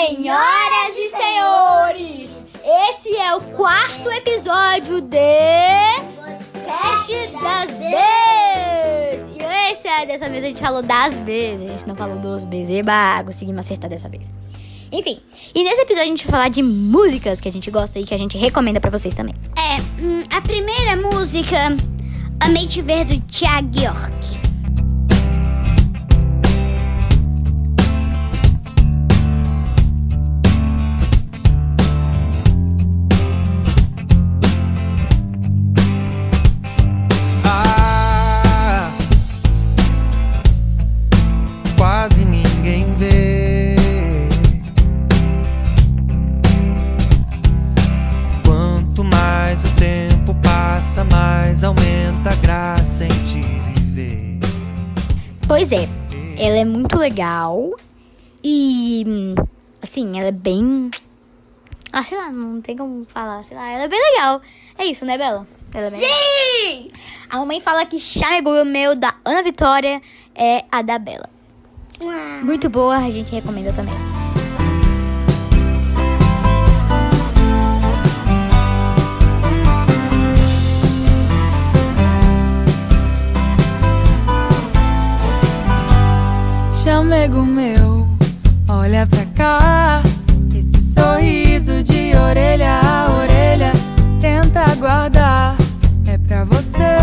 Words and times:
Senhoras 0.00 0.96
e 0.96 1.10
senhores, 1.10 2.30
esse 2.64 3.16
é 3.18 3.34
o 3.34 3.40
quarto 3.54 4.10
episódio 4.10 5.02
de 5.02 5.18
Cast 6.64 7.12
das 7.42 7.70
Bs. 7.76 9.36
E 9.36 9.70
esse 9.70 9.86
é, 9.86 10.06
dessa 10.06 10.26
vez 10.30 10.42
a 10.42 10.46
gente 10.46 10.58
falou 10.58 10.80
das 10.80 11.12
Bs, 11.12 11.60
a 11.62 11.68
gente 11.68 11.86
não 11.86 11.94
falou 11.94 12.16
dos 12.16 12.44
Bs. 12.44 12.70
Eba, 12.70 13.22
conseguimos 13.26 13.60
acertar 13.60 13.90
dessa 13.90 14.08
vez. 14.08 14.32
Enfim, 14.90 15.20
e 15.54 15.62
nesse 15.62 15.82
episódio 15.82 16.06
a 16.06 16.16
gente 16.16 16.24
vai 16.24 16.30
falar 16.30 16.48
de 16.48 16.62
músicas 16.62 17.38
que 17.38 17.48
a 17.48 17.52
gente 17.52 17.70
gosta 17.70 17.98
e 17.98 18.04
que 18.04 18.14
a 18.14 18.18
gente 18.18 18.38
recomenda 18.38 18.80
pra 18.80 18.90
vocês 18.90 19.12
também. 19.12 19.34
É, 19.54 20.02
hum, 20.02 20.22
a 20.30 20.40
primeira 20.40 20.96
música, 20.96 21.76
Amei 22.40 22.66
Te 22.66 22.80
Ver, 22.80 23.04
do 23.04 23.20
Thiago 23.20 23.78
York. 23.78 24.49
Mais 51.60 51.64
aumenta 51.64 52.30
a 52.30 52.36
graça 52.36 53.04
em 53.04 53.24
te 53.24 53.40
viver. 53.74 54.38
Pois 55.46 55.70
é, 55.72 55.88
ela 56.38 56.56
é 56.56 56.64
muito 56.64 56.96
legal 56.96 57.70
e 58.42 59.34
assim, 59.82 60.18
ela 60.18 60.28
é 60.28 60.32
bem. 60.32 60.90
Ah, 61.92 62.04
sei 62.04 62.16
lá, 62.16 62.30
não 62.30 62.60
tem 62.60 62.76
como 62.76 63.04
falar, 63.06 63.44
sei 63.44 63.56
lá, 63.56 63.68
ela 63.70 63.84
é 63.84 63.88
bem 63.88 64.00
legal. 64.12 64.40
É 64.78 64.86
isso, 64.86 65.04
né, 65.04 65.18
Bela? 65.18 65.46
Ela 65.74 65.86
é 65.88 65.90
bem 65.90 66.00
legal. 66.00 66.16
Sim! 66.18 66.90
A 67.28 67.38
mamãe 67.38 67.60
fala 67.60 67.84
que 67.84 67.98
Chamegou 68.00 68.64
meu 68.64 68.96
da 68.96 69.14
Ana 69.24 69.42
Vitória 69.42 70.00
é 70.34 70.64
a 70.70 70.82
da 70.82 70.98
Bela. 70.98 71.28
Muito 72.42 72.70
boa, 72.70 72.96
a 72.96 73.10
gente 73.10 73.32
recomenda 73.32 73.72
também. 73.72 74.19
Chamego 87.10 87.42
meu, 87.42 88.06
olha 88.68 89.04
pra 89.04 89.26
cá. 89.34 90.00
Esse 90.54 90.92
sorriso 90.92 91.82
de 91.82 92.14
orelha 92.14 92.80
a 92.84 93.10
orelha, 93.18 93.72
tenta 94.20 94.72
guardar. 94.76 95.56
É 96.06 96.16
pra 96.18 96.44
você, 96.44 97.00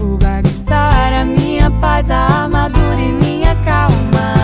o 0.00 0.16
bagunçar 0.18 1.12
a 1.12 1.24
minha 1.24 1.68
paz, 1.80 2.08
a 2.08 2.44
armadura 2.44 3.00
e 3.00 3.10
minha 3.10 3.56
calma. 3.64 4.36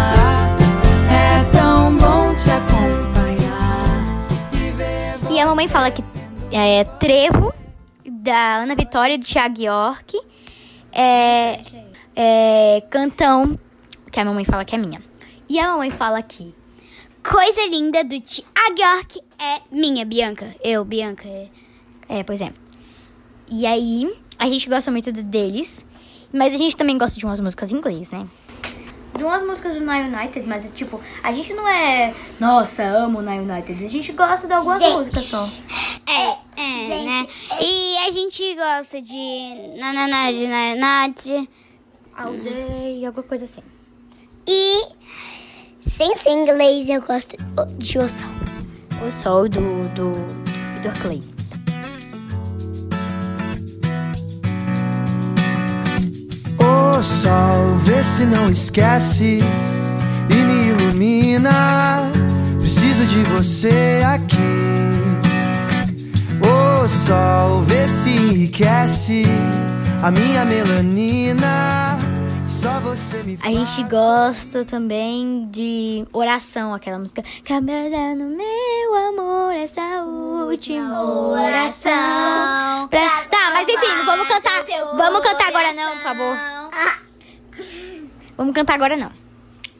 É 1.09 1.45
tão 1.53 1.97
bom 1.97 2.35
te 2.35 2.51
acompanhar 2.51 4.27
e 5.31 5.35
E 5.35 5.39
a 5.39 5.47
mamãe 5.47 5.69
fala 5.69 5.93
que 5.93 6.03
é 6.51 6.83
Trevo, 6.83 7.55
da 8.05 8.57
Ana 8.57 8.75
Vitória 8.75 9.17
do 9.17 9.25
Thiago 9.25 9.63
York. 9.63 10.21
É, 10.93 11.61
é 12.17 12.83
Cantão, 12.91 13.57
que 14.15 14.21
a 14.21 14.25
mamãe 14.25 14.45
fala 14.45 14.65
que 14.65 14.77
é 14.77 14.79
minha. 14.79 15.03
E 15.49 15.59
a 15.59 15.73
mamãe 15.73 15.91
fala 15.91 16.23
que 16.23 16.55
Coisa 17.29 17.67
Linda, 17.67 18.05
do 18.05 18.21
Thiago 18.21 18.79
York, 18.81 19.21
é 19.41 19.61
minha, 19.73 20.05
Bianca. 20.05 20.55
Eu, 20.63 20.85
Bianca. 20.85 21.27
é- 21.27 21.49
É, 22.09 22.23
pois 22.23 22.41
é. 22.41 22.53
E 23.51 23.67
aí, 23.67 24.15
a 24.39 24.47
gente 24.49 24.69
gosta 24.69 24.91
muito 24.91 25.11
de- 25.11 25.23
deles, 25.23 25.85
mas 26.33 26.55
a 26.55 26.57
gente 26.59 26.77
também 26.77 26.97
gosta 26.97 27.19
de 27.19 27.25
umas 27.27 27.41
músicas 27.41 27.73
em 27.73 27.77
inglês, 27.77 28.09
né? 28.11 28.27
De 29.17 29.25
umas 29.25 29.43
músicas 29.45 29.75
do 29.75 29.81
Na 29.81 29.97
United, 29.99 30.47
mas 30.47 30.71
tipo, 30.73 31.01
a 31.23 31.33
gente 31.33 31.53
não 31.55 31.67
é, 31.69 32.15
nossa, 32.39 32.85
amo 32.85 33.21
Na 33.23 33.33
United. 33.35 33.85
A 33.85 33.89
gente 33.89 34.13
gosta 34.13 34.47
de 34.47 34.53
algumas 34.53 34.81
Gente. 34.81 34.93
músicas 34.97 35.25
só. 35.25 35.49
É, 36.07 36.61
é, 36.61 37.05
né? 37.05 37.27
E 37.61 37.97
a 38.07 38.11
gente 38.13 38.55
gosta 38.55 39.01
de 39.03 39.77
Nananá 39.79 40.31
de 40.31 40.47
Nanate. 40.47 41.51
All 42.17 42.35
day, 42.37 43.05
alguma 43.07 43.25
coisa 43.25 43.45
assim. 43.47 43.63
E 44.47 44.87
sem 45.81 46.15
ser 46.17 46.31
inglês, 46.31 46.89
eu 46.89 47.01
gosto 47.03 47.37
de 47.79 47.99
O 47.99 48.09
Sol. 48.09 49.07
O 49.07 49.23
Sol 49.23 49.49
do, 49.49 49.89
do 49.95 50.13
Vitor 50.75 50.93
Clay. 51.01 51.23
O 56.59 57.03
sol, 57.03 57.77
vê 57.83 58.03
se 58.03 58.25
não 58.25 58.51
esquece 58.51 59.39
e 60.31 60.35
me 60.35 60.69
ilumina. 60.69 62.11
Preciso 62.61 63.05
de 63.05 63.23
você 63.25 64.01
aqui. 64.07 64.37
O 66.41 66.89
sol, 66.89 67.63
vê 67.63 67.87
se 67.87 68.09
enriquece 68.09 69.25
a 70.03 70.11
minha 70.11 70.45
melanina. 70.45 71.84
Só 72.47 72.79
você 72.81 73.23
me 73.23 73.39
A 73.43 73.51
gente 73.51 73.85
gosta 73.85 74.67
também 74.67 75.49
de 75.51 76.07
Oração, 76.13 76.75
aquela 76.75 76.99
música. 76.99 77.23
Caminhando 77.43 78.25
no 78.25 78.37
meu 78.37 78.95
amor, 79.09 79.55
essa 79.55 80.05
última 80.05 81.03
oração. 81.31 82.89
Pra... 82.89 83.25
Tá, 83.31 83.51
mas 83.53 83.67
enfim, 83.69 84.05
vamos 84.05 84.29
cantar. 84.29 84.63
Vamos 84.95 85.21
cantar 85.21 85.49
agora 85.49 85.73
não, 85.73 85.93
por 85.93 86.03
favor. 86.03 86.37
Vamos 88.37 88.55
cantar 88.55 88.75
agora 88.75 88.97
não. 88.97 89.11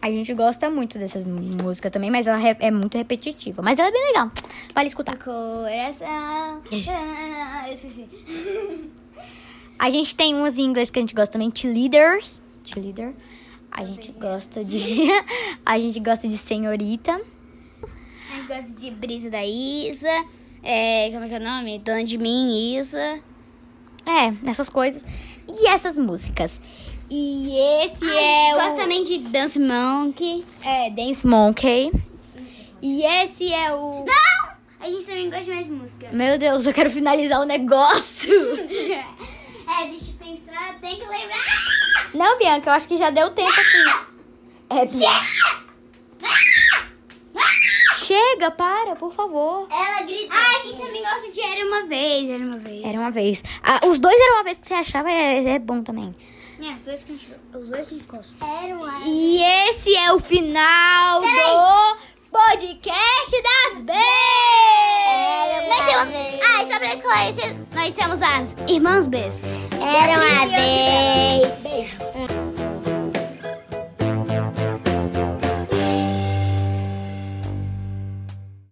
A 0.01 0.09
gente 0.09 0.33
gosta 0.33 0.71
muito 0.71 0.99
dessas 0.99 1.25
músicas 1.25 1.91
também, 1.91 2.11
mas 2.11 2.27
ela 2.27 2.41
é 2.61 2.71
muito 2.71 2.97
repetitiva. 2.97 3.61
Mas 3.63 3.79
ela 3.79 3.89
é 3.89 3.93
bem 3.93 4.07
legal. 4.07 4.31
Vale 4.75 4.89
escutar. 4.89 5.17
Coração. 5.17 6.63
É. 6.73 7.69
Eu 7.69 7.75
esqueci. 7.75 8.09
A 9.79 9.91
gente 9.91 10.15
tem 10.17 10.35
umas 10.35 10.57
em 10.57 10.63
inglês 10.63 10.89
que 10.89 10.99
a 10.99 11.03
gente 11.03 11.15
gosta 11.15 11.33
também, 11.33 11.53
Cheerleaders. 11.55 12.44
Cheerleader. 12.65 13.15
A 13.71 13.85
gente 13.85 14.13
gosta 14.13 14.65
de. 14.65 15.09
a 15.67 15.79
gente 15.79 16.01
gosta 16.01 16.29
de 16.29 16.37
Senhorita. 16.37 17.13
A 17.13 18.37
gente 18.37 18.47
gosta 18.49 18.81
de 18.81 18.91
Brisa 18.91 19.31
da 19.31 19.45
Isa. 19.45 20.09
É, 20.63 21.11
como 21.11 21.25
é 21.25 21.29
que 21.29 21.35
é 21.35 21.39
o 21.39 21.43
nome? 21.43 21.79
Dona 21.79 22.05
de 22.05 22.17
mim, 22.17 22.77
Isa. 22.77 23.21
É, 24.07 24.49
essas 24.49 24.69
coisas. 24.69 25.05
E 25.49 25.69
essas 25.69 25.99
músicas. 25.99 26.61
E 27.11 27.57
esse 27.85 28.05
a 28.05 28.15
é 28.15 28.47
gente 28.47 28.55
o. 28.55 28.57
gosta 28.57 28.81
também 28.81 29.05
de 29.05 29.19
Dance 29.19 29.59
Monkey. 29.59 30.45
É, 30.63 30.91
Dance 30.91 31.27
Monkey. 31.27 31.93
E 32.81 33.03
esse 33.03 33.53
é 33.53 33.73
o. 33.75 34.05
Não! 34.05 34.55
A 34.81 34.91
gente 34.91 35.05
também 35.05 35.31
gosta 35.31 35.45
de 35.45 35.51
mais 35.51 35.71
música. 35.71 36.09
Meu 36.13 36.39
Deus, 36.39 36.67
eu 36.67 36.75
quero 36.75 36.91
finalizar 36.91 37.41
o 37.41 37.45
negócio. 37.45 38.31
É, 39.67 39.87
deixa 39.89 40.11
eu 40.11 40.27
pensar, 40.27 40.79
tem 40.81 40.95
que 40.95 41.07
lembrar. 41.07 42.04
Não, 42.15 42.39
Bianca, 42.39 42.71
eu 42.71 42.75
acho 42.75 42.87
que 42.89 42.97
já 42.97 43.11
deu 43.11 43.31
tempo 43.31 43.51
aqui. 43.51 43.85
É, 44.71 44.87
Bianca. 44.87 45.65
Chega, 47.97 48.51
para, 48.51 48.95
por 48.97 49.13
favor. 49.15 49.67
Ela 49.71 50.03
grita. 50.03 50.35
Ah, 50.35 50.61
a 50.61 50.67
gente 50.67 50.79
também 50.79 51.03
gosta 51.03 51.31
de 51.33 51.41
Era 51.41 51.67
Uma 51.67 51.87
Vez, 51.87 52.29
Era 52.31 52.45
Uma 52.45 52.59
Vez. 52.59 52.85
Era 52.85 52.99
uma 52.99 53.11
vez. 53.11 53.43
Ah, 53.63 53.81
os 53.87 53.99
dois 53.99 54.15
eram 54.21 54.35
uma 54.35 54.45
vez 54.45 54.59
que 54.59 54.67
você 54.69 54.75
achava, 54.75 55.11
é, 55.11 55.55
é 55.55 55.59
bom 55.59 55.83
também. 55.83 56.15
É, 56.63 56.73
os 56.75 56.83
dois 56.83 57.03
que 57.03 57.13
os 57.13 57.69
dois 57.71 57.89
que 57.89 58.01
gostam. 58.03 58.37
Era 58.63 58.77
Uma 58.77 59.01
E 59.07 59.43
esse 59.69 59.97
é 59.97 60.13
o 60.13 60.21
final 60.21 61.21
do 61.23 61.97
podcast 62.31 63.43
das 63.43 63.81
B. 63.81 63.93
Nós 65.69 65.85
temos... 65.87 66.09
Ah, 66.45 66.63
e 66.63 66.73
só 66.73 66.79
pra 66.79 66.95
esclarecer, 66.95 67.57
nós 67.75 67.95
temos 67.95 68.23
as 68.23 68.55
Irmãs 68.69 69.09
Bs. 69.09 69.45
Era 69.73 70.19
Uma 70.19 70.47
Vez. 70.47 70.94